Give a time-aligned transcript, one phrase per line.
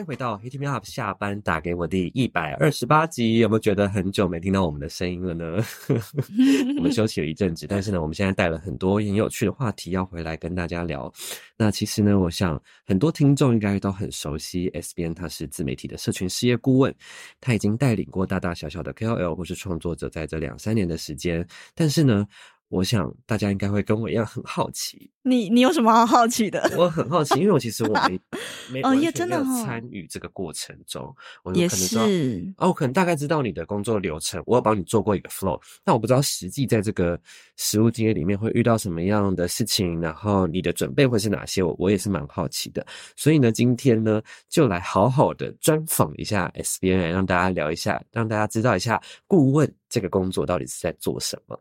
[0.00, 5.62] 迎回到 Hit Me Up 下班打给我第一百二十八集，有没有觉得很久没听到我们的声音了呢？
[6.76, 11.12] 我们休息了一阵子，但是呢，我们现在带了很多很有趣的话题要回来跟大家聊。
[11.56, 16.94] 那其实呢，我想很多听众应该都很熟悉 SBN，，他是自媒体的社群事业顾问，
[17.40, 22.26] 他已经带领过大大小小的 KOL 或是创作者在这两三年的时间，但是呢。
[22.70, 26.62] 我想大家应该会跟我一样很好奇，你你有什么好好奇的？
[26.78, 28.20] 我很好奇，因为我其实我没
[28.72, 31.02] 没完全没有参与这个过程中，
[31.42, 37.20] 我有可能知道是哦，我可能大概知道你的工作流程，我有帮你做过一个 flow，但我不知道实际在这个
[37.56, 41.60] 实务经验里面会遇到什么样的事情，然后你的准备会是哪些？
[41.64, 51.60] 我我也是蛮好奇的，所以呢，今天呢就来好好的专访一下 SBN，，让大家聊一下，让大家知道一下顾问这个工作到底是在做什么。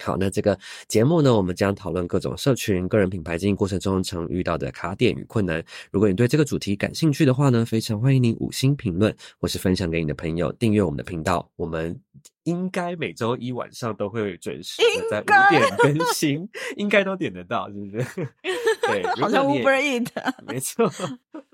[0.00, 5.62] 好，那这个节目呢，我们将讨论各种社群、个人品牌经营过程中常遇到的卡点与困难。
[5.90, 11.48] 如果你对这个主题感兴趣的话呢，非常欢迎您五星评论，或是分享给你的朋友，订阅我们的频道。
[11.56, 11.98] 我们
[12.48, 18.28] 应该每周一晚上都会准时在五点更新，应该都点得到，是不是？
[18.86, 20.90] 对， 好像 Uber Eats，没错。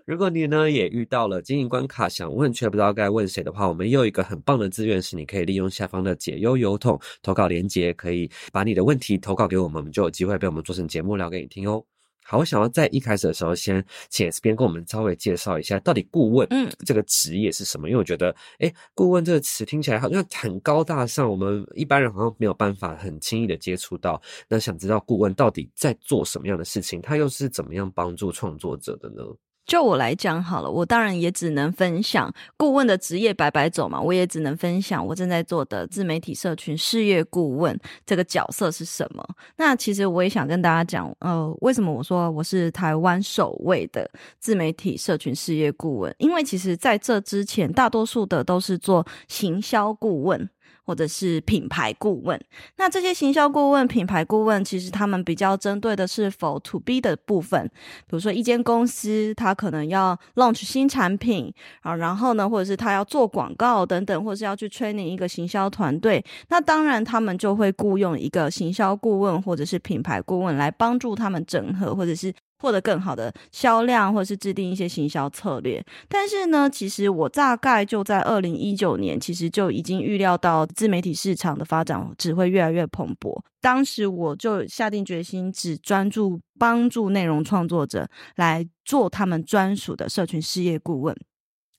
[0.06, 11.84] 如果你呢也遇到了经营关卡，想问却不知道该问谁的话，我们又有一个很棒的资源，是你可以利用下方的解忧邮筒投稿连接，可以把你的问题投稿给我们，我们就有机会被我们做成节目聊给你听哦。
[12.24, 17.86] 好，我想要在一开始的时候先请 S 边跟我们稍微介绍一下，到底顾问嗯这个职业是什么？
[17.86, 24.20] 嗯、因为我觉得，哎顾问这个词听起来好像很高大上，我们一般人好像没有办法很轻易的接触到。
[24.48, 27.00] 那想知道顾问到底在做什么样的事情？
[27.02, 29.22] 他又是怎么样帮助创作者的呢？
[29.66, 39.26] 就我来讲好了，我当然也只能分享顾问的职业百百种嘛，我也只能分享我正在做的自媒体社群事业顾问这个角色是什么。
[39.56, 46.14] 那其实我也想跟大家讲，呃，为什么我说我是台湾首位的自媒体社群事业顾问？
[46.18, 50.48] 因为其实在这之前，大多数的都是做行销顾问。
[50.84, 52.38] 或者是品牌顾问，
[52.76, 57.66] 那这些行销顾问、品牌顾问，其实他们比较针对的是否 to B 的部分，
[58.06, 72.32] 比如说一间公司，他可能要 launch 新产品啊，然后呢，或者是他要做广告等等，或者是要去 training 一个行销团队，那当然他们就会雇佣一个行销顾问或者是品牌顾问来帮助他们整合，或者是。
[72.64, 75.84] 获得更好的销量，或是制定一些行销策略。
[76.08, 83.38] 但是呢，其实我大概就在二零一九年，其实就已经预料到自媒体市场的发展只会越来越蓬勃。
[83.60, 91.14] 当时我就下定决心，只专注帮助内容创作者来做他们专属的社群事业顾问。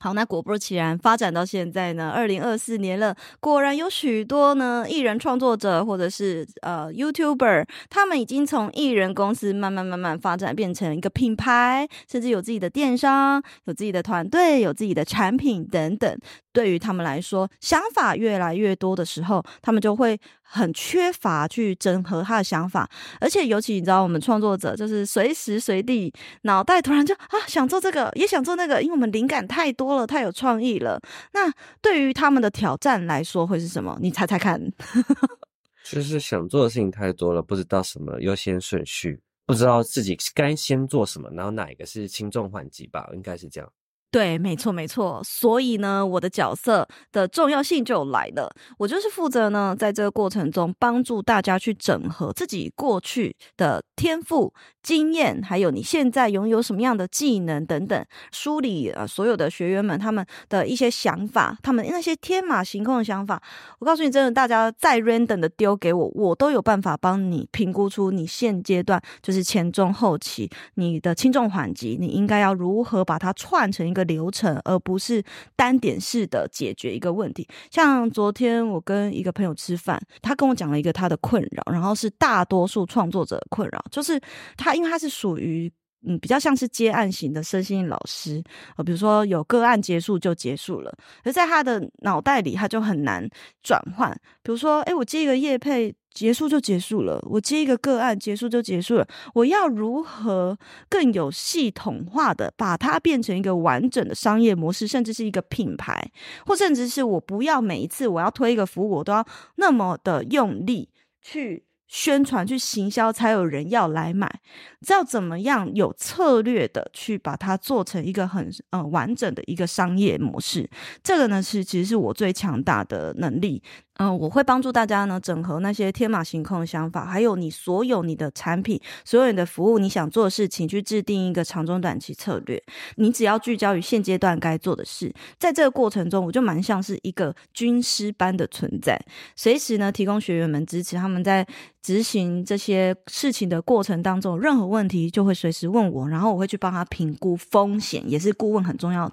[0.05, 16.15] 好，那果不其然，发展到现在呢，二零二四年了，果然有许多呢艺人创作者或者是呃 YouTuber，他们已经从艺人公司慢慢慢慢发展变成一个品牌，甚至有自己的电商，有自己的团队，有自己的产品等等。
[16.53, 20.19] 对于他们来说，想法越来越多的时候，他们就会。
[20.47, 22.89] 很缺乏去整合他的想法，
[23.19, 26.13] 而且尤其你知道，我们创作者就是随时随地
[26.43, 31.01] 脑袋突然就啊想做这个，也想做那个，因为我们灵感太多了，太有创意了。
[31.33, 31.51] 那
[31.81, 33.97] 对于他们的挑战来说，会是什么？
[34.01, 34.61] 你猜猜看。
[35.83, 43.71] 就是想做的事情太多了，不知道什么优先顺序，不知道自己该先做什么，然后哪一个是轻重缓急吧，应该是这样。
[44.15, 45.21] 对，没错，没错。
[45.25, 48.49] 所以呢，我的角色的重要性就来了。
[48.77, 63.43] 我就是负责呢，在这个过程中帮助大家去整合自己过去的天赋、经验，还有你现在拥有什么样的技能等等，梳理呃所有的学员们他们的一些想法，他们那些天马行空的想法。
[63.79, 74.04] 我告诉你，真的，大家再 random 的丢给我，我都有办法帮你评估出你现阶段就是前中后期你的轻重缓急，你应该要如何把它串成一个。
[74.05, 75.23] 流程，而不是
[75.55, 77.47] 单点式的解决一个问题。
[77.69, 84.19] 像昨天我跟一个朋友吃饭，他跟我讲了一个他的困扰，然后是大多数创作者的困扰，就是
[84.55, 85.71] 他因为他是属于
[86.07, 88.43] 嗯比较像是接案型的身心老师，
[88.77, 93.27] 呃，比如说有个案结束就结束了，而在他的脑袋里他就很难
[93.61, 94.11] 转换。
[94.41, 95.93] 比如说，哎，我接一个业配。
[96.15, 99.07] 结束就结束了，我接一个个案，结束就结束了。
[99.33, 100.57] 我要如何
[100.89, 106.09] 更有系统化的把它变成一个完整的商业模式，甚至是一个品牌，
[106.45, 109.23] 或甚至是我不要每一次我要推一个服务，我都要
[109.57, 110.89] 那么的用力
[111.21, 114.41] 去宣传、去行销，才有人要来买。
[114.81, 120.69] 知道怎么样有策略的去把它做成一个很呃完整的一个商业模式，
[121.03, 123.61] 这个呢是其实是我最强大的能力。
[123.97, 132.61] 嗯、我会帮助大家呢整合那些天马行空的想法，还有你所有你的产品、所有你的服务、你想做的事情，去制定一个长中短期策略。
[132.97, 139.01] 你只要聚焦于现阶段该做的事，在这个过程中，我就蛮像是一个军师般的存在，
[139.33, 140.97] 随时呢提供学员们支持。
[140.97, 141.47] 他们在
[141.85, 149.11] 执行这些事情的过程当中，任何问题就会随时问我，然后我会去帮他评估风险，也是顾问很重要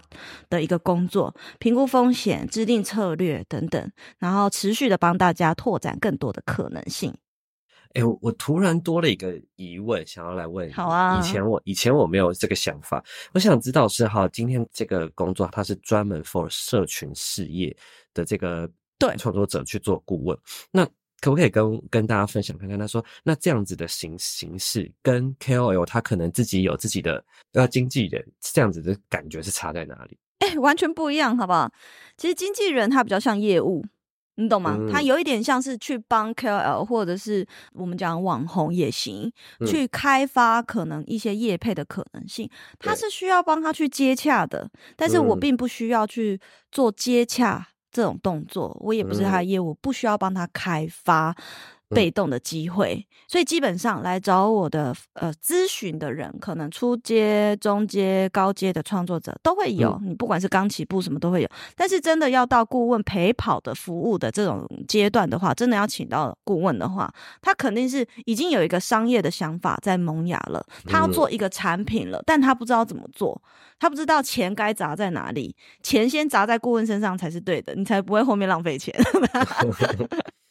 [0.48, 7.12] 的一个工作，评估风险、制定策略等等，然后持续的帮大家拓展更多的可能性。
[7.88, 10.72] 哎、欸，我突然多了一个疑问，想要来问。
[10.72, 13.04] 好啊，以前我以前我没有这个想法，
[13.34, 17.76] 我想知道是哈，今天这个工作它是专门 for 社群事业
[18.14, 18.66] 的这个
[18.98, 20.38] 对创作者去做顾问，
[20.70, 20.88] 那。
[21.22, 22.76] 可不可以跟跟大家分享看看？
[22.76, 30.18] 他说，那这样子的形形式跟 KOL 他可能自己有自己的呃经纪人，这样子的感觉是差在哪里？
[30.40, 31.70] 哎、欸，完全不一样，好不好？
[32.16, 33.84] 其实经纪人他比较像业务，
[34.34, 34.76] 你懂吗？
[34.76, 39.30] 嗯、他有一点像是去帮 KOL 或者是我们讲网红也行，
[39.60, 42.50] 嗯、去开发可能一些业配的可能性。
[42.80, 46.40] 他是需要帮他去接洽的，但是我并不需要去
[46.72, 47.68] 做接洽。
[47.92, 51.36] 这种动作，我也不是他的业务，嗯、不需要帮他开发
[51.94, 59.90] 被动的机会，嗯、所以基本上来找我的呃咨询的人，可能初阶、中阶、高阶的创作者都会有。
[60.02, 73.40] 嗯、你不管是刚起步什么都会有，但是真的要到顾问陪跑的服务的这种阶段的话，真的要请到顾问的话，他肯定是已经有一个商业的想法在萌芽了，他要做一个产品了，嗯、但他不知道怎么做。
[73.78, 78.94] 他不知道钱该砸在哪里，钱先砸在顾问身上才是对的，你才不会后面浪费钱。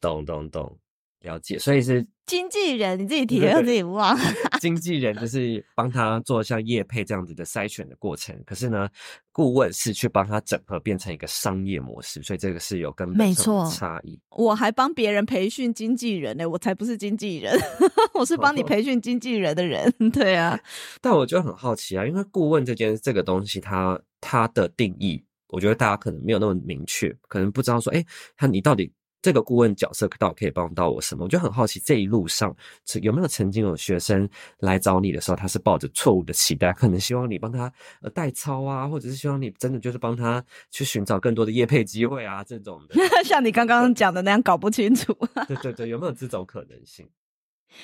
[0.00, 0.78] 懂懂懂，
[1.20, 1.58] 了解。
[1.58, 4.16] 所以是经纪人，你自己提的自己忘。
[4.60, 8.88] 经纪人就 是帮他做像业配这样子的筛选的过程，可是呢，
[9.30, 14.20] 顾问是去帮他整合变成一个商业模式，所以这个是有根本错差异。
[14.30, 17.56] 我还帮别人培训经纪人呢、欸，我才不是经纪人。
[18.14, 20.58] 我是帮你 培训经纪人的人，对啊。
[21.00, 28.04] 但我就很好奇啊，因为顾问这件这个东西它，它它的定义，我觉得大家可能没有那么明确，可能不知道说，哎，
[28.36, 31.24] 他你到底这个顾问角色到底可以帮到我什么？
[31.24, 32.54] 我就很好奇，这一路上
[33.02, 34.28] 有没有曾经有学生
[34.60, 42.94] 来找你的时候，他是抱着错误的期待，可能希望你帮他呃代操啊，或者是希望你真的就是帮他去寻找更多的业配机会啊，这种的。
[43.24, 45.12] 像你刚刚讲的那样，搞不清楚。
[45.46, 47.08] 对对对，有没有这种可能性？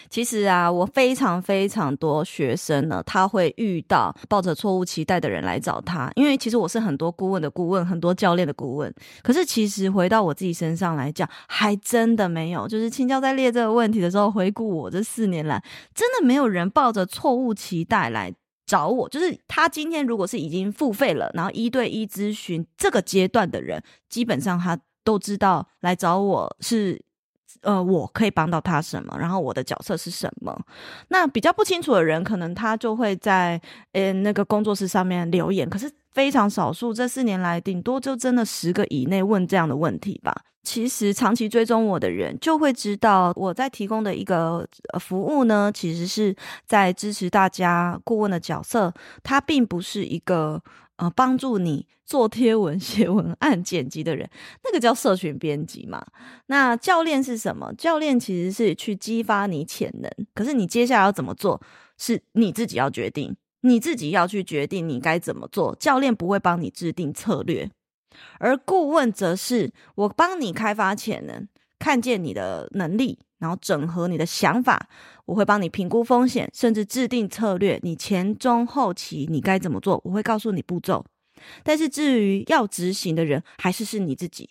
[0.08, 8.92] 其实啊，我非常非常多学生呢，他会遇到抱着错误期待的人来找他，因为其实我是很多顾问的顾问，很多教练的顾问。
[9.22, 12.66] 可是其实回到我自己身上来讲，还真的没有。
[12.66, 15.62] 就是青椒在列这个问题的时候，回顾我这四年来，
[15.94, 18.32] 真的没有人抱着错误期待来
[18.66, 19.08] 找我。
[19.08, 27.02] 就是他今天如果是已经付费了，然后一对一咨询这个阶段的人，基本上他都知道来找我是。
[27.62, 29.16] 呃，我可以帮到他什么？
[29.18, 30.58] 然后我的角色是什么？
[31.08, 33.60] 那比较不清楚的人，可能他就会在
[33.92, 35.68] 呃那个工作室上面留言。
[35.68, 40.34] 可是非常少数，这四年来顶多就真的十个以内问这样的问题吧。
[40.62, 44.66] 其实长期追踪我的人就会知道，我在提供的一个
[44.98, 46.34] 服务呢，其实是
[46.66, 48.92] 在支持大家顾问的角色，
[49.22, 50.62] 它并不是一个。
[50.96, 54.30] 呃，帮助你做贴文、 写文案、剪辑的人，
[54.62, 56.04] 那个叫社群编辑嘛。
[56.46, 57.72] 那教练是什么？
[57.74, 61.60] 教练其实是去激发你潜能，可是你接下来要怎么做，
[61.98, 65.74] 是你自己要决定，你自己要去决定你该怎么做。
[65.76, 67.68] 教练不会帮你制定策略，
[68.38, 71.48] 而顾问则是我帮你开发潜能，
[71.78, 73.18] 看见你的能力。
[73.44, 74.88] 然后整合你的想法，
[75.26, 77.78] 我会帮你评估风险，甚至制定策略。
[77.82, 81.04] 你前中后期你该怎么做，我会告诉你步骤。
[81.62, 84.48] 但是至于要执行的人，还是是你自己。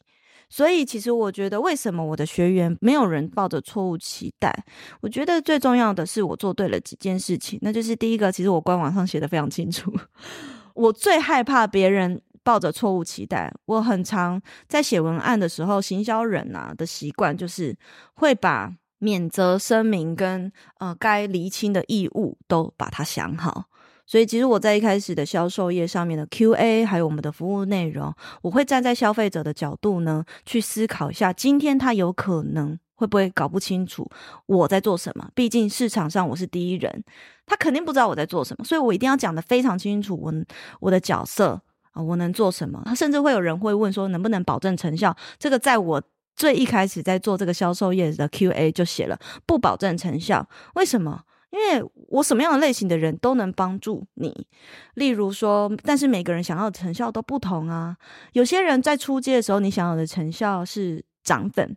[0.48, 4.54] 所以其实我觉得，为什么我的学员没有人抱着错误期待？
[5.02, 7.58] 我觉得最重要的是我做对了几件事情。
[7.64, 9.92] 那就是第一个，其实我官网上写的非常清楚。
[10.76, 13.52] 我最害怕别人抱着错误期待。
[13.66, 17.76] 我很常在写文案的时候，行销人啊的习惯就是
[18.14, 18.72] 会把。
[19.04, 23.66] 免责声明跟呃该厘清的义务都把它想好，
[24.06, 34.10] 所以其实我在一开始的销售页上面的 QA 还有我们的服务内容，我会站在消费者的角度呢去思考一下，今天他有可能会不会搞不清楚
[34.46, 35.30] 我在做什么？
[35.36, 37.04] 毕竟市场上我是第一人，
[37.46, 40.34] 他肯定不知道我在做什么，所以我一定要讲得非常清楚，我
[40.80, 42.82] 我的角色啊，我能做什么？
[42.96, 45.14] 甚至会有人会问说，能不能保证成效？
[45.38, 46.02] 这个在我
[46.36, 51.24] 最一开始在做这个销售业的 Q&A 就写了不保证成效，为什么？
[51.52, 54.48] 因为我什么样的类型的人都能帮助你。
[54.96, 57.96] 例如说，但是每个人想要的成效都不同啊。
[58.32, 61.76] 有些人在初阶的时候，你想要的成效是涨粉；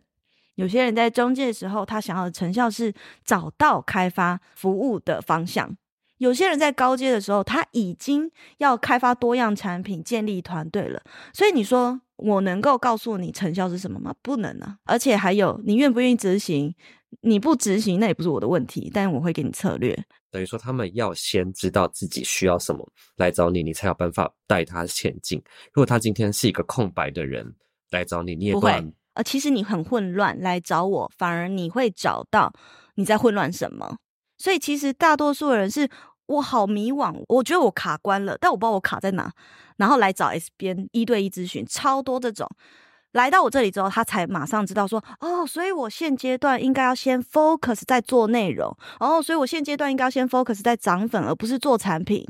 [0.55, 2.91] 有些人在中阶的时候，他想要的成效是
[3.23, 5.67] 找到开发服务的方向；
[6.17, 11.03] 有些人在高阶的时候，他已经要开发多样产品，建立团队了。
[11.31, 14.13] 所以你说我能够告诉你成效是什么吗？
[14.21, 14.77] 不能啊。
[14.85, 16.75] 而且还有，你愿不愿意执行？
[17.21, 19.97] 你不执行，那也不是我的问题，但我会给你策略。
[20.29, 25.41] 等于说，他们要先知道自己需要什么来找你，你才有办法带他前进。
[25.71, 27.55] 如果他今天是一个空白的人
[27.91, 28.71] 来找你，你也不会。
[29.13, 32.53] 呃，其实你很混乱来找我，反而你会找到
[32.95, 33.97] 你在混乱什么。
[34.37, 35.89] 所以，其实大多数人是
[36.27, 39.31] 我好迷惘，我觉得我卡关了，但我不知道我卡在哪，
[39.77, 42.47] 然后来找 S 边一对一咨询，超多这种。
[43.13, 52.23] 来到我这里之后，他才马上知道说，哦，所以我现阶段应该要先 focus 在做内容，哦，所以我现阶段应该要先 focus 在涨粉，而不是做产品。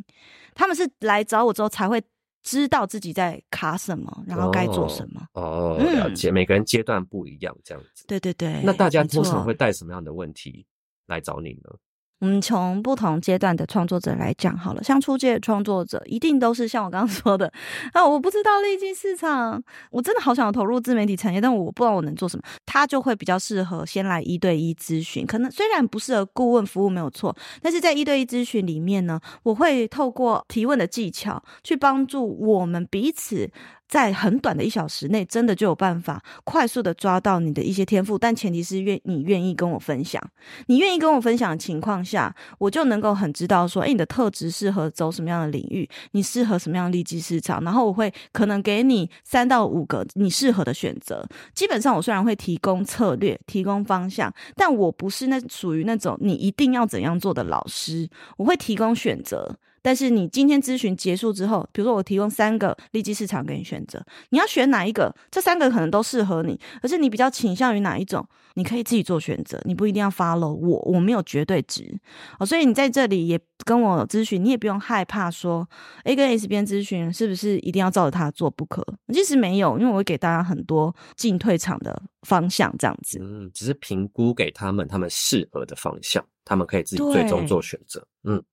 [0.53, 2.01] 他们是来找我之后才会
[2.41, 5.21] 知道自己在卡什么，然后该做什么。
[5.33, 8.05] 哦，哦了解，嗯、每个人阶段不一样，这样子。
[8.07, 8.61] 对对对。
[8.63, 10.65] 那大家通常会带什么样的问题
[11.07, 11.71] 来找你呢？
[12.19, 17.51] 我们从不同阶段的创作者来讲好了，像初阶创作者，一定都是像我刚刚 说的
[17.93, 25.25] 啊，我不知道利基市场，我真的好想投入自媒体产业，但我不知道我能做什么，他就会比较适合先来一对一咨询。
[25.27, 33.49] 可能虽然不适合顾问服务没有错，但是在一对一咨询里面呢，我会透过提问的技巧去帮助我们彼此。
[33.87, 40.21] 在很短的一小时内，真的就有办法快速的抓到你的一些天赋，但前提是愿你愿意跟我分享。
[40.65, 51.25] 你愿意跟我分享的情况下，我就能够很知道说，诶，你的特质适合走什么样的领域，你适合什么样的利基市场，然后我会可能给你三到五个你适合的选择。
[51.53, 59.57] 基本上，我虽然会提供策略、提供方向，但我不是那属于那种你一定要怎样做的老师，我会提供选择。
[59.87, 65.15] 但是你今天咨询结束之后，比如说我提供三个利基市场给你选择，你要选哪一个？
[65.31, 68.27] 这三个可能都适合你，可是你比较倾向于哪一种？
[68.55, 71.97] 你可以自己做选择，你不一定要 follow 我，我没有绝对值
[72.37, 72.45] 哦。
[72.45, 75.65] 所以你在这里也跟我咨询，你也不用害怕说
[76.03, 78.85] A 跟 S 边咨询是不是一定要照着他做不可？
[79.13, 83.19] 其实没有，因为我会给大家很多进退场的方向，这样子。
[83.21, 88.05] 嗯，只是评估给他们他们适合的方向，他们可以自己最终做选择。
[88.25, 88.43] 嗯。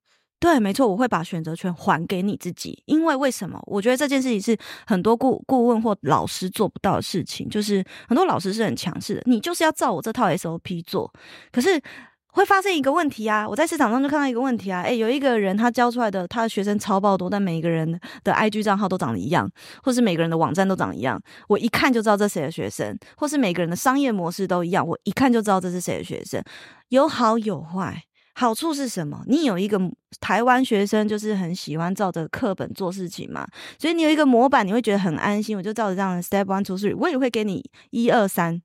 [0.44, 3.58] 对，没错，我会把选择权还给你自己，因为为什么？
[3.64, 4.54] 我觉得这件事情是
[4.86, 11.10] 很多顾顾问或老师做不到的事情，就是很多老师是很强势的，你就是要照我这套 SOP 做，
[11.50, 11.80] 可是
[12.26, 13.48] 会发生一个问题啊！
[13.48, 19.50] 我在市场上就看到一个问题啊，诶，有一个人他教出来的他的学生超爆多，但每一个人的 IG 账号都长得一样，
[19.82, 26.44] 或是每个人的网站都长得一样，我一看就知道这是谁的学生，或是每个人的商业模式都一样，我一看就知道这是谁的学生，
[26.90, 28.02] 有好有坏。
[28.36, 29.22] 好处是什么？
[29.26, 29.80] 你有一个
[30.20, 33.46] 台湾学生，就是很喜欢照着课本做事情嘛，
[33.78, 35.56] 所以你有一个模板，你会觉得很安心。
[35.56, 38.60] 我就照着这样的 step one two three，我也会给你一二三，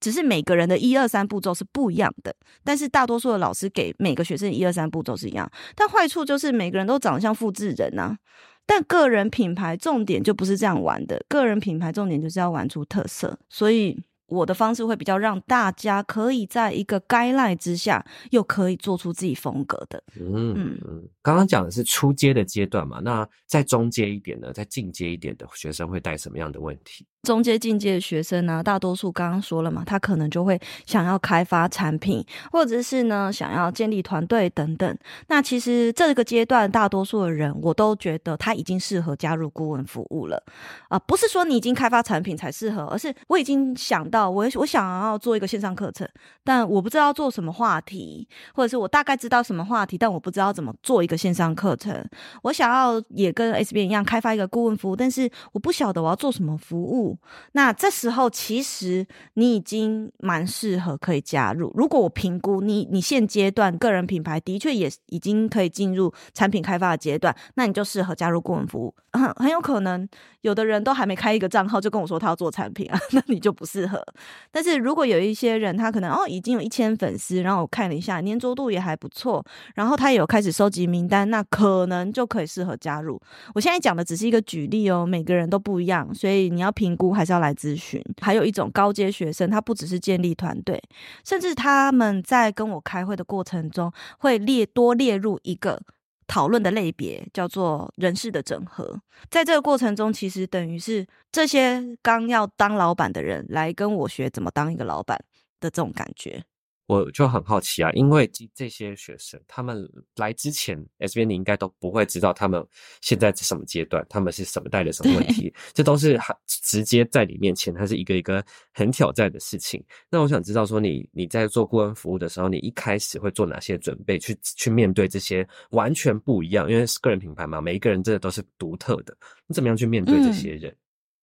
[0.00, 2.34] 只是每个人的一二三步骤是不一样的。
[2.64, 8.16] 但是大多数的老师给每个学生一二三步骤是一样，但坏处就是每个人都长得像复制人呐。
[8.64, 14.02] 但个人品牌重点就不是这样玩的，个人品牌重点就是要玩出特色，所以。
[14.32, 20.02] 我的方式会比较让大家可以在一个 guideline 之下，又可以做出自己风格的。
[20.18, 27.06] 嗯嗯，刚刚讲的是初阶的阶段嘛，那在中阶一点呢，在进阶一点的学生会带什么样的问题？
[27.22, 34.98] 中阶、进阶的学生呢，大多数刚刚说了嘛，他可能就会想要开发产品，或者是呢想要建立团队等等。
[35.28, 40.42] 那其实这个阶段，大多数的人我都觉得他已经适合加入顾问服务了
[40.88, 46.08] 啊、不是说你已经开发产品才适合，而是我已经想到我我想要做一个线上课程，
[46.42, 52.04] 但我不知道做什么话题，或者是我大概知道什么话题，但我不知道怎么做一个线上课程。
[52.42, 57.11] 我想要也跟 S B 一样开发一个顾问服务，但是我不晓得我要做什么服务。
[57.52, 61.72] 那这时候其实你已经蛮适合可以加入。
[61.74, 68.94] 如果我评估你，你现阶段个人品牌的确也已经可以进入产品开发的阶段，那你就适合加入顾问服务。
[69.36, 70.08] 很有可能
[70.40, 74.02] 有的人都还没开一个账号就跟我说他要做产品啊， 那你就不适合。
[74.50, 83.20] 但是如果有一些人他可能哦已经有一千粉丝，然后我看了一下粘着度也还不错，然后他也有开始收集名单，那可能就可以适合加入。
[83.54, 88.04] 我现在讲的只是一个举例哦，每个人都不一样，所以你要评估还是要来咨询。
[88.20, 90.78] 还有一种高阶学生，他不只是建立团队，
[91.24, 95.80] 甚至他们在跟我开会的过程中会列多列入一个
[96.26, 99.00] 讨论的类别叫做人事的整合。
[99.30, 105.18] 在这个过程中，其实等于是这些刚要当老板的人来跟我学怎么当一个老板
[105.58, 106.44] 的这种感觉。
[106.86, 112.62] 我就很好奇啊，因为这些学生他们来之前，S 编你应该都不会知道他们
[113.00, 119.82] 现在是什么阶段，他们是什么带的什么问题， 这都是很直接在你面前，它是一个一个很挑战的事情。
[120.10, 130.70] 那我想知道说你，你你在做顾问服务的时候，你一开始会做哪些准备去去面对这些完全不一样，因为是个人品牌嘛，每一个人真的都是独特的，你怎么样去面对这些人？
[130.70, 130.76] 嗯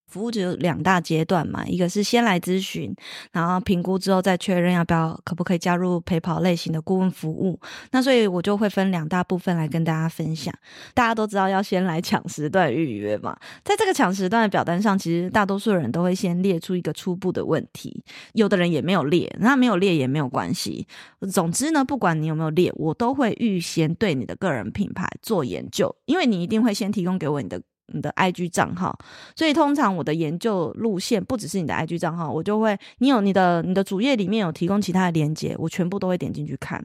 [0.09, 2.93] 服务只有两大阶段嘛，一个是先来咨询，
[3.31, 7.59] 然后评估之后再确认要不要可不可以加入陪跑类型的顾问服务。
[7.91, 10.53] 那所以我就会分两大部分来跟大家分享。
[10.93, 20.87] 大家都知道要先来抢时段预约嘛，在这个抢时段的表单上，其实大多数人都会先列出一个初步的问题，有的人也没有列，那没有列也没有关系。
[21.31, 27.61] 总之呢，不管你有没有列，我都会预先对你的个人品牌做研究，因为你一定会先提供给我你的。
[27.93, 28.97] 你的 IG 账号，
[29.35, 36.83] 所以通常我的研究路线不只是你的 IG 账号，我就会，你有你的你的主页里面有提供其他的连接，我全部都会点进去看，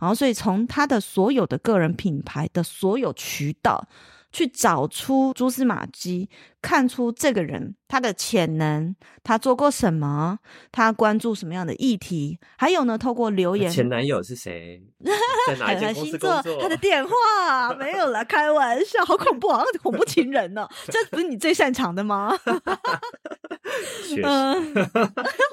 [0.00, 3.86] 然后所以从他的所有的个人品牌的所有渠道。
[4.32, 6.28] 去找出蛛丝马迹，
[6.62, 10.38] 看出这个人他的潜能，他做过什么，
[10.70, 14.82] 他关注什么样的议题，还有呢，透过留言，前男友是谁？
[15.48, 16.60] 在哪一间公司工作？
[16.60, 20.68] 他的电话没有了， 开玩笑，好恐怖啊，恐怖情人呢？
[20.86, 22.36] 这不是你最擅长的吗？
[24.22, 24.74] 嗯，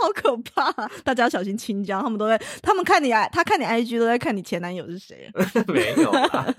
[0.02, 0.72] 好可怕，
[1.04, 5.32] 大家要小心青椒，他们都在，他们看你爱，他看你 IG 都在看你前男友是谁？
[5.68, 6.54] 没有啊。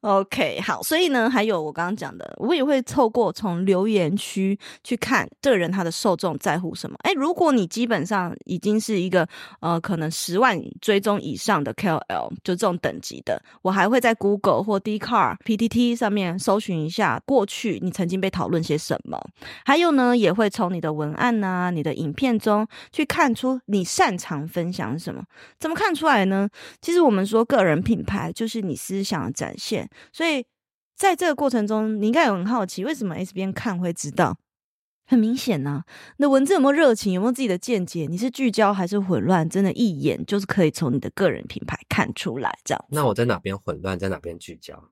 [0.00, 6.96] OK，好，所以呢，还有我刚刚讲的，我也会透过从留言区去看这个人他的受众在乎什么。
[7.02, 9.26] 哎，如果你基本上已经是一个
[9.60, 19.20] 呃可能十万追踪以上的 KOL，就这种等级的，我还会在 Google 或 Dcard、PTT 上面搜寻一下过去你曾经被讨论些什么。
[19.64, 25.24] 还有呢，也会从你的文案啊、你的影片中去看出你擅长分享什么。
[25.58, 26.48] 怎么看出来呢？
[26.80, 30.44] 其实我们说个人品牌就是你思想的展现，所以
[30.96, 34.38] 在这个过程中，你应该有很好奇，为什么 S 编看会知道？
[35.06, 35.84] 很明显呐、啊，
[36.16, 38.06] 你的文字有没有热情，有没有自己的见解？
[38.08, 39.46] 你是聚焦还是混乱？
[39.46, 42.56] 真的，一眼就是可以从你的个人品牌看出来。
[42.64, 44.82] 这样，那我在哪边混乱，在哪边聚焦？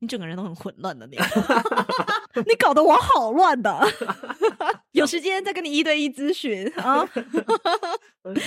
[0.00, 1.16] 你整个人都很混乱的，你，
[2.46, 3.80] 你搞得我好乱的。
[4.92, 7.08] 有时间再跟你一对一咨询啊。
[8.22, 8.40] ok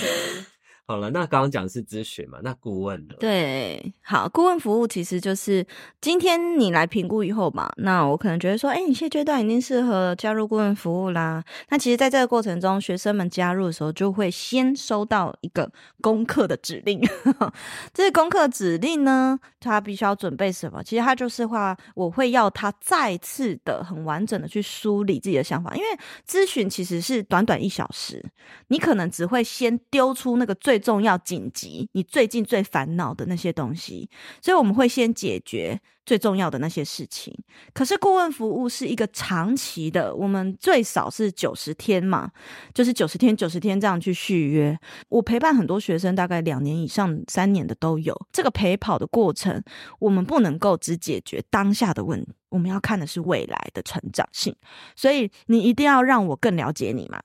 [0.92, 2.38] 好了，那刚刚讲的是咨询嘛？
[2.44, 3.16] 那顾问呢？
[3.18, 5.66] 对，好，顾问服务其实就是
[6.02, 11.42] 今天你来评估以后嘛，那我可能觉得说，哎，你现阶段已经适合加入顾问服务啦。
[11.70, 17.00] 那其实，在这个过程中，学生们加入的时候，就会先收到一个功课的指令。
[17.94, 20.84] 这个功课指令呢，他必须要准备什么？
[20.84, 25.88] 其实他就是话，我会要他再次的很完整的去梳理自己的想法，因为
[26.28, 28.22] 咨询其实是短短一小时，
[28.68, 34.10] 你可能只会先丢出那个最重要、紧急，你最近最烦恼的那些东西，
[34.42, 37.34] 所以我们会先解决最重要的那些事情。
[37.74, 42.32] 可是顾问服务是一个长期的，我们最少是九十天嘛，
[42.74, 44.78] 就是九十天、九十天这样去续约。
[45.10, 48.20] 我陪伴很多学生，大概两年以上、三年的都有。
[48.34, 49.64] 这个陪跑的过程，
[50.00, 54.56] 我们不能够只解决当下的问题，我们要看的是未来的成长性。
[54.96, 57.22] 所以你一定要让我更了解你嘛。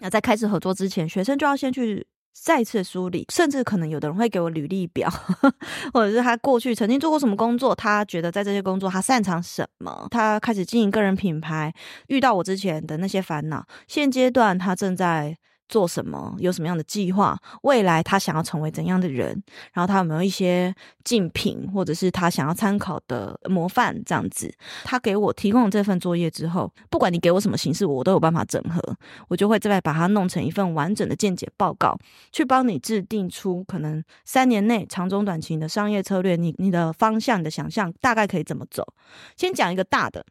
[0.00, 2.06] 那在开始合作之前，学生就要先去。
[2.32, 5.08] 再次梳理，甚至可能有的人会给我履历表，
[5.92, 11.72] 或者是他过去曾经做过什么工作，他觉得在这些工作他擅长什么，他开始经营个人品牌，
[12.08, 15.36] 遇到我之前的那些烦恼，现阶段他正在。
[15.72, 16.36] 做什么？
[16.38, 17.34] 有什么样的计划？
[17.62, 19.42] 未来他想要成为怎样的人？
[19.72, 23.98] 然后他有没有一些竞品，或者是他想要参考的模范？
[24.04, 24.54] 这样子，
[24.84, 28.82] 他给我提供了这份作业之后，不管你给我什么形式，我都有办法整合。
[29.28, 31.98] 我就会再把它弄成一份完整的见解报告，
[32.32, 36.36] 去帮你制定出可能三年内长中短期的商业策略。
[36.36, 38.84] 你你的方向、你的想象大概可以怎么走？
[39.36, 40.26] 先讲一个大的。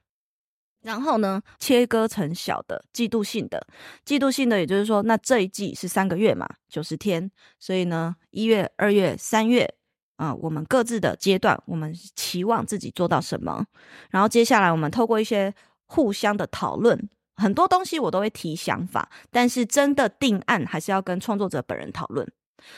[0.82, 3.66] 然后呢，切割成小的季度性的，
[4.04, 9.72] 季度性的，也就是说，那这一季是三个月嘛，九十天，所以呢，一月、二月、三月，
[10.16, 13.66] 啊、我们各自的阶段，我们期望自己做到什么？
[14.10, 15.54] 然后接下来，我们透过一些
[15.86, 22.28] 互相的讨论，很多东西我都会提想法，但是真的定案还是要跟创作者本人讨论。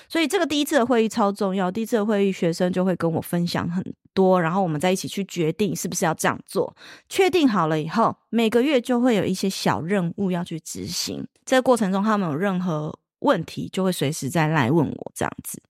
[0.08, 3.84] 所以这个第一次的会议超重要，第一次的会议学生就会跟我分享很
[4.14, 6.76] 多，然后我们再一起去决定是不是要这样做。
[7.10, 11.28] 确定好了以后，每个月就会有一些小任务要去执行。
[11.46, 15.62] 这个过程中，他们有任何问题就会随时再来问我这样子。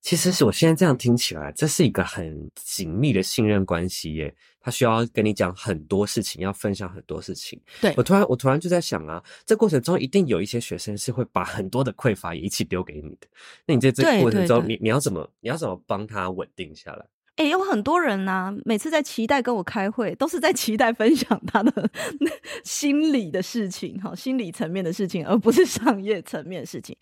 [0.00, 4.34] 其实是我现在这样听起来，这是一个很紧密的信任关系耶。
[4.60, 7.60] 他需要跟你讲很多事情，要分享很多事情。
[7.80, 13.26] 对，我突然，我突然就在想啊，这过程中一定有一些学生是会把很多的匮乏也一起丢给你的。
[13.66, 17.04] 那你在这个过程中，你你要怎么，你要怎么帮他稳定下来？
[17.36, 21.90] 诶、有很多人呐、每次在期待跟我开会，都是在期待分享他的
[22.62, 26.96] 心理的事情，哈，心理层面的事情，而不是商业层面的事情。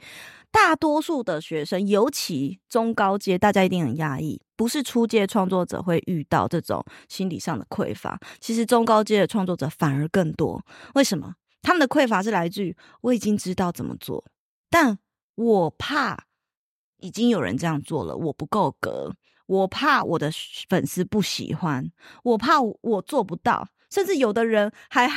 [0.53, 10.65] 大多数的学生，尤其中高阶，大家一定很压抑，不是初阶创作者会遇到这种心理上的匮乏，其实中高阶的创作者反而更多。
[10.95, 11.35] 为什么？
[11.63, 14.25] 他们的匮乏是来自于我已经知道怎么做，
[14.71, 14.99] 但
[15.35, 16.25] 我怕
[16.99, 19.13] 已经有人这样做了，我不够格。
[19.51, 20.31] 我怕我的
[20.69, 21.85] 粉丝不喜欢，
[22.23, 25.11] 我怕我做不到，甚至有的人还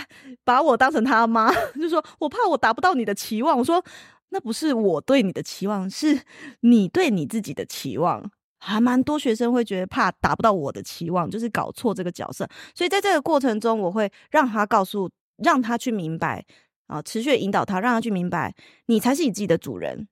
[0.44, 3.56] 把我当成他妈， 就说我怕我达不到你的期望。
[3.56, 3.84] 我说
[4.30, 6.20] 那不是我对你的期望，是
[6.62, 8.32] 你对你自己的期望。
[8.58, 12.50] 还蛮多学生会觉得怕达不到我的期望，就是搞错这个角色。
[12.74, 15.08] 所以在这个过程中，我会让他告诉，
[15.44, 16.44] 让他去明白
[16.88, 18.56] 啊，持续引导他，让他去明白，
[18.88, 20.08] 你才是你自己的主人，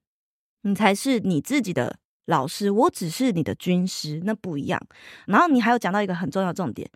[0.62, 1.98] 你才是你自己的。
[2.26, 4.80] 老师，我只是你的军师，那不一样。
[5.26, 6.88] 然后你还有讲到一个很重要重点，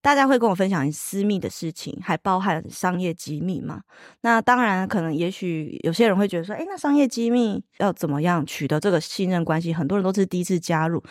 [0.00, 3.82] 大家会跟我分享私密的事情，还包含商业机密吗？
[4.22, 9.74] 那当然，可能也许有些人会觉得说，哎，那商业机密要怎么样取得这个信任关系？
[9.74, 11.02] 很多人都是第一次加入，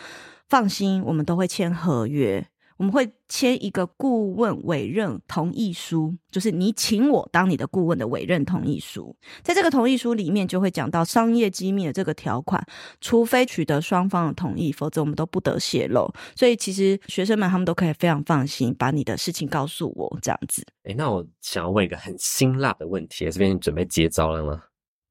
[0.48, 2.44] 放心，我们都会签合约。
[2.80, 9.14] 我们会签一个顾问委任同意书，就是你请我当你的顾问的委任同意书。
[9.42, 12.66] 在这个同意书里面，就会讲到商业机密的这个条款，
[12.98, 16.10] 除非取得双方的同意，否则我们都不得泄露。
[16.34, 20.64] 所以，其实学生们他们都可以非常放心，把你的事情告诉我，这样子。
[20.84, 24.62] 诶，那我想要问一个很辛辣的问题，这边准备接招了吗？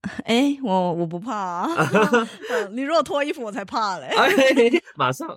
[0.23, 1.89] 哎、欸，我我不怕啊！
[2.71, 4.09] 你如果脱衣服，我才怕嘞！
[4.95, 5.27] 马上。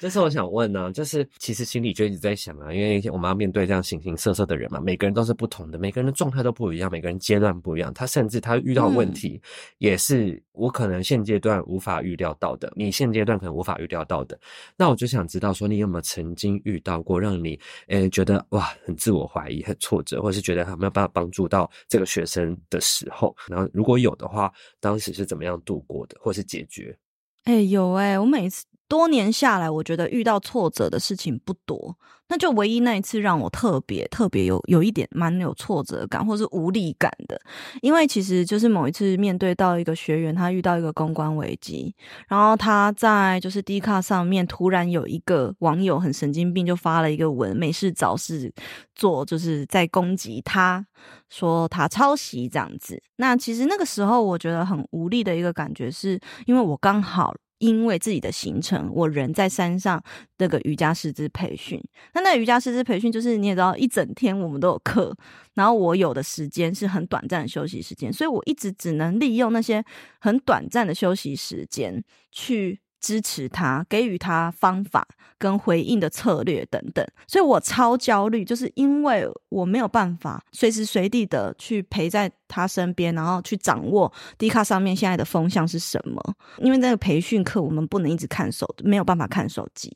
[0.00, 9.40] 就是我想问呢、啊，就是其实心里就一直在想啊，因为我们要面对这样形形色色的人嘛，每个人都是不同的，每个人的状态都不一样，每个人阶段不一样，他甚至他遇到问题
[9.78, 14.36] 也是我可能现阶段无法预料到的，你现阶段可能无法预料到的。
[14.76, 22.47] 那我就想知道说，你有没有曾经遇到过让你诶、欸、觉得哇很自我怀疑、很挫折，或者是觉得他没有办法帮助到这个学生？
[22.70, 26.96] 的时候，然后如果有的话，当时是怎么样度过的，或是解决？
[27.44, 28.64] 哎、有哎、我每次。
[28.88, 31.94] 多年下来，我觉得遇到挫折的事情不多，
[32.28, 37.38] 那就唯一那一次让我特别特别有有一点蛮有挫折感或是无力感的，
[37.82, 41.94] 因为其实就是某一次面对到一个学员，他遇到一个公关危机，
[42.28, 48.50] 然后他在就是 D 卡上面突然有一个网友很神经病，就发了一个文，没事找事
[48.94, 50.86] 做，就是在攻击他，
[51.28, 53.02] 说他抄袭这样子。
[53.16, 57.34] 那其实那个时候我觉得很无力的一个感觉，是因为我刚好。
[57.58, 60.02] 因为自己的行程，我人在山上
[60.38, 61.82] 那个瑜伽师资培训，
[62.14, 65.14] 那那瑜伽师资培训就是你也知道，一整天我们都有课，
[65.54, 69.84] 然后我有的时间是很短暂的休息时间，所以我一直只能利用那些
[70.20, 72.80] 很短暂的休息时间去。
[73.00, 75.06] 支持他，给予他方法
[75.38, 86.20] 跟回应的策略等等，所以我超焦虑，就是因为我没有办法随时随地的去陪在他身边，然后去掌握 D 卡上面现在的风向是什么。
[86.58, 89.92] 因为那个培训课我们不能一直看手，没有办法看手机，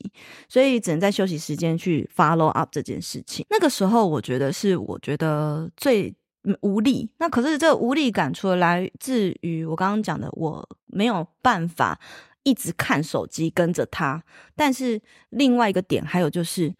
[0.47, 3.45] 所以只能在休息时间去 follow up 这件事情。
[3.49, 6.15] 那个时候我觉得是我觉得最
[6.61, 7.09] 无力。
[7.17, 11.99] 那可是这个无力感，除了来自于我刚刚讲的，我没有办法。
[12.43, 14.23] 一直看手机跟着他，
[14.55, 16.75] 但是另外一个点还有就是，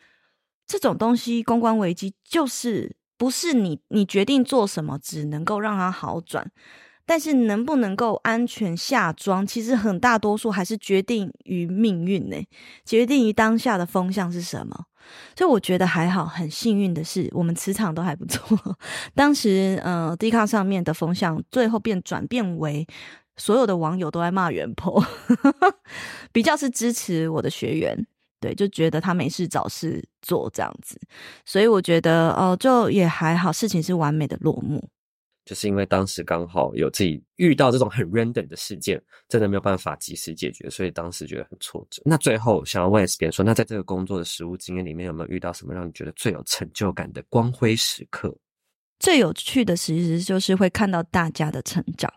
[0.68, 6.52] 这种东西公关危机就是不是你你决定做什么，只能够让它好转，
[7.06, 12.36] 但是能不能够安全下装，其实很大多数还是决定于命运呢，
[12.84, 14.86] 决定于当下的风向是什么。
[15.38, 18.58] 所以我觉得还好，很幸运的是，我们磁场都还不错。
[19.14, 22.86] 当时呃，Dcard 上面的风向最后变转变为。
[23.38, 25.04] 所有的网友都在骂原 po，
[26.32, 27.98] 比较是支持我的学员，
[28.40, 31.00] 对，就觉得他没事找事做这样子，
[31.46, 34.88] 所以我觉得哦，就也还好，事情是完美的落幕。
[35.46, 42.02] 就是因为当时刚好有自己遇到这种很 random 的事件，真的没有办法及时解决，所以当时觉得很挫折。
[42.06, 48.34] 那最后想要问 S 编说，那在这个工作的实务经验里面，有没有遇到什么让你觉得最有成就感的光辉时刻？
[49.00, 52.10] 最有趣的其实就是会看到大家的成长。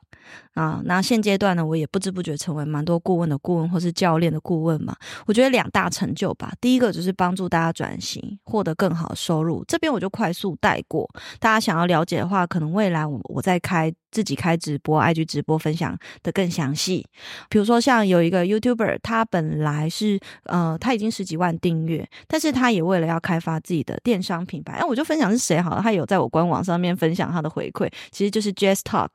[0.57, 0.83] 啊。
[0.85, 4.97] 那现阶段呢，我也不知不觉成为蛮多顾问的顾问，或是教练的顾问嘛。
[5.27, 9.65] 我觉得两大成就吧，第一个就是帮助大家转型，获得更好的收入。
[9.69, 13.95] 这边我就快速带过，大家想要了解的话，可能未来我我再开。
[14.13, 17.05] 自己开直播，IG 直播分享的更详细。
[17.51, 25.83] 比如说，像有一个 YouTuber，他本来是呃，他已经十几万订阅，但是他也为了要开发自己的电商品牌，哎，我就分享是谁好了。
[25.83, 29.11] 他有在我官网上面分享他的回馈，其实就是 Jazz Talk。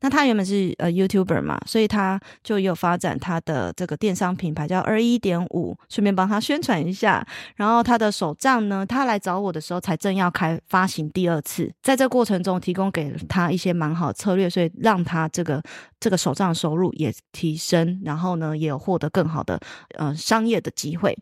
[0.00, 7.24] 那他原本是呃 YouTuber 嘛，所以他就有发展他的这个电商品牌叫二一点五，顺便帮他宣传一下。
[7.56, 14.50] 然后他的手账呢，他来找我的时候才正要开发行第二次，在这过程中提供给他一些蛮好策略。
[14.50, 15.62] 所以让他这个
[16.00, 19.58] 这个手账收入也提升，然后呢，也有获得更好的
[19.96, 21.16] 呃商业的机会。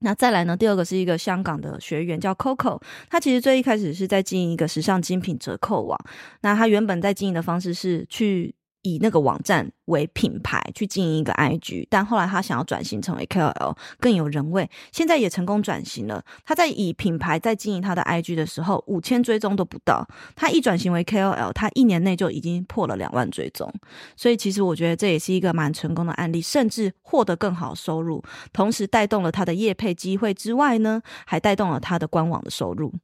[0.00, 5.98] 那再来呢，第二个是一个香港的学员叫 Coco，他其实最一开始是在经营一个时尚精品折扣网。
[6.40, 8.54] 那他原本在经营的方式是去。
[8.82, 14.68] 以那个网站为品牌去经营一个 IG，但后来他想要转型成为 KOL，更有人味。
[14.92, 16.24] 现在也成功转型了。
[16.44, 20.06] 他在以品牌在经营他的 IG 的时候，五千追踪都不到。
[20.36, 23.72] 他一转型为 KOL，他一年内就已经破了两万追踪。
[24.16, 32.94] 所以其实我觉得这也是一个蛮成功的案例，甚至获得更好收入，同时带动了他的业配机会之外呢，还带动了他的官网的收入。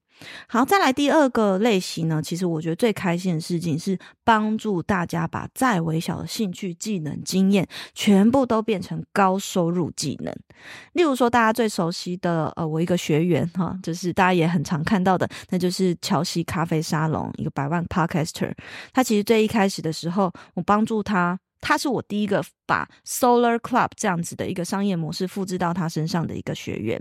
[0.47, 10.35] 好，再来第二个类型呢，其实我觉得最开心的事情是帮助大家把再微小的兴趣、技能、经验，全部都变成高收入技能。
[10.93, 18.53] 例如说，大家最熟悉的，呃，我一个学员哈，就是大家也很常看到的，那就是乔西咖啡沙龙一个百万 Podcaster。
[18.93, 27.01] 他其实最一开始的时候，我帮助他，他是我第一个把 Solar Club 这样子的一个商业模式复制到他身上的一个学员。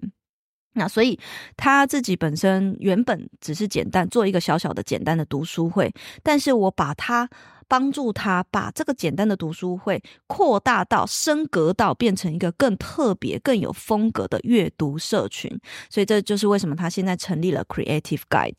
[0.74, 1.20] 那所以
[1.56, 7.30] 他自己本身原本只是简单做一个小小的简单的读书会，但是我把他
[7.68, 15.50] 帮助他把这个简单的读书会扩大到升格到变成一个更特别、更有风格的阅读社群，
[15.90, 18.58] 所以这就是为什么他现在成立了 Creative Guide。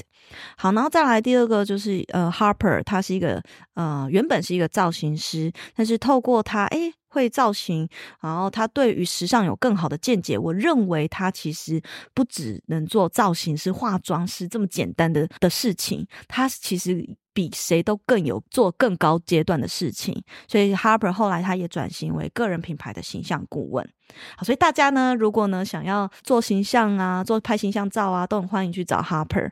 [0.57, 3.43] 好，然后再来第二个就是呃 Harper，他是一个
[3.75, 7.89] 呃原本是一个造型师，但是透过他诶会造型，
[8.21, 10.37] 然后他对于时尚有更好的见解。
[10.37, 11.81] 我认为他其实
[12.13, 20.21] 不只能做造型师、化妆师这么简单的的事情，他其实比谁都更有做更高阶段的事情。
[20.49, 23.89] 所以 Harper 后来他也转型为个人品牌的形象顾问。
[24.37, 29.51] 好，所以大家呢，如果呢想要做形象啊，做拍形象照啊，都很欢迎去找 Harper。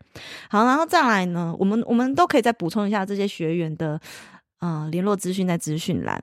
[0.51, 4.01] 好，然后再来呢，我们我们都可以再补充一下这些学员的
[4.59, 6.21] 呃联络资讯在资讯栏。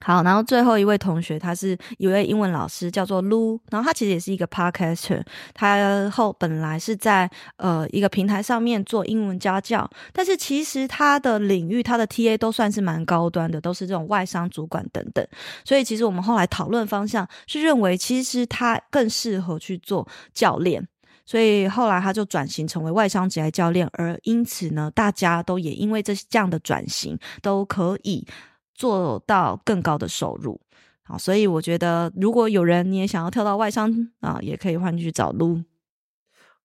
[0.00, 5.20] 好，然后最后一位同学，他是一位英文老师，叫做 Lu，然后他其实也是一个 podcaster，
[5.52, 15.26] 他后本来是在呃一个平台上面做英文家教，但是其实他的领域，他的 TA 都算是蛮高端的，都是这种外商主管等等，
[15.64, 20.86] 所以其实我们后来讨论方向是认为，其实他更适合去做教练，
[21.26, 28.24] 所以后来他就转型成为外商职业教练，而因此呢，大家都也因为这这样的转型都可以。
[28.78, 30.60] 做到更高的收入，
[31.02, 35.62] 好，所以我觉得如果有人你也想要跳到外商啊，也可以换去找路。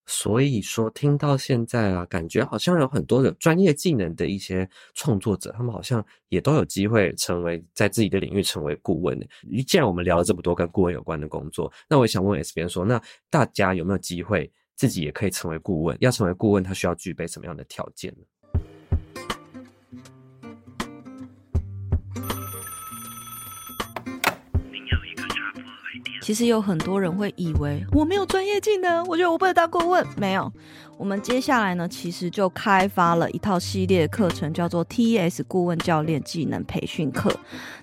[0.06, 9.26] 所以说，听到现在啊，感觉好像有很多的专业技能的一些创作者，他们好像也都有机会成为在自己的领域成为顾问的。
[9.65, 15.97] 既然我们聊了这么多跟顾问有关的工作，那我也想问 S 边说，那大家有没有机会自己也可以成为顾问？
[16.02, 18.26] 要成为顾问，他需要具备什么样的条件呢？
[26.24, 30.08] 其实有很多人会以为我没有专业技能，我觉得我不能当顾问。
[30.16, 30.50] 没有，
[31.04, 37.30] 我们接下来呢，其实就开发了一套系列课程，叫做 TES 顾问教练技能培训课。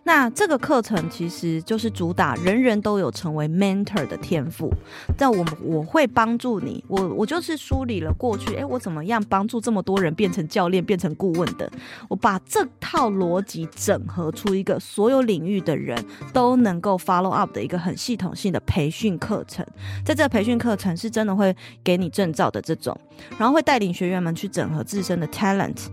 [0.05, 4.73] 那这个课程其实就是主打人人都有成为 mentor 的天赋。
[5.19, 11.71] 但我我会帮助你，我我就是梳理了过去，哎，我怎么样帮助这么多人变成教练、变成顾问的？
[12.09, 16.03] 我把这套逻辑整合出一个所有领域的人
[16.33, 19.63] 都能够 follow up 的一个很系统性的培训课程。
[20.03, 21.55] 在这个培训课程是真的会
[21.85, 22.99] 给你证照的这种，
[23.39, 25.87] 然后会带领学员们去整合自身的 talent、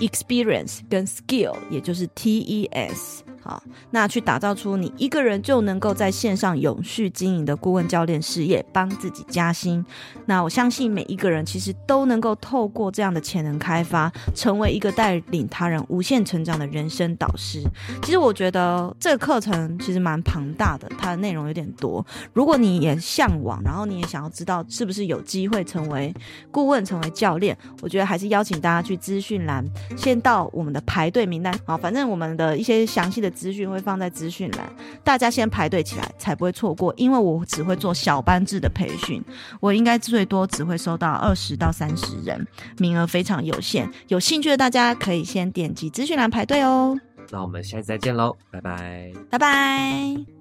[0.00, 3.20] experience 跟 skill，也就是 TES。
[3.46, 9.84] 好，那去打造出你一个人就能够在线上永续经营的顾问教练事业，帮自己加薪。
[10.24, 17.62] 那我相信每一个人其实都能够透过这样的潜能开发，成为一个带领他人无限成长的人生导师。
[18.02, 22.04] 其实我觉得这个课程其实蛮庞大的，它的内容有点多。
[22.32, 26.12] 如果你也向往，然后你也想要知道是不是有机会成为
[26.50, 29.64] 顾问、成为教练，我觉得还是邀请大家去资讯栏，
[29.96, 31.56] 先到我们的排队名单。
[31.64, 33.32] 好，反正我们的一些详细的。
[33.36, 34.66] 资讯会放在资讯栏，
[35.04, 36.92] 大家先排队起来，才不会错过。
[36.96, 39.22] 因为我只会做小班制的培训，
[39.60, 42.46] 我应该最多只会收到二十到三十人，
[42.78, 43.88] 名额非常有限。
[44.08, 46.98] 有兴趣的大家可以先点击资讯栏排队哦。
[47.30, 50.35] 那我们下次再见喽，拜拜，拜拜。